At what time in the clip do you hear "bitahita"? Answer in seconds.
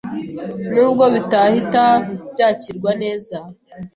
1.13-1.83